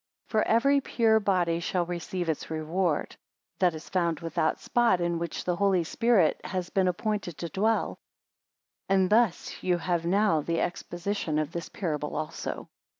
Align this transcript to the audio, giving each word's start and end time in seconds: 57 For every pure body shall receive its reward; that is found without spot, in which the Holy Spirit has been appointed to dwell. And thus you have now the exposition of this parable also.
57 0.29 0.29
For 0.41 0.47
every 0.51 0.81
pure 0.81 1.19
body 1.19 1.59
shall 1.59 1.85
receive 1.85 2.27
its 2.27 2.49
reward; 2.49 3.15
that 3.59 3.75
is 3.75 3.87
found 3.87 4.19
without 4.21 4.59
spot, 4.59 4.99
in 4.99 5.19
which 5.19 5.43
the 5.43 5.57
Holy 5.57 5.83
Spirit 5.83 6.41
has 6.43 6.71
been 6.71 6.87
appointed 6.87 7.37
to 7.37 7.49
dwell. 7.49 7.99
And 8.89 9.11
thus 9.11 9.61
you 9.61 9.77
have 9.77 10.03
now 10.03 10.41
the 10.41 10.59
exposition 10.59 11.37
of 11.37 11.51
this 11.51 11.69
parable 11.69 12.15
also. 12.15 12.67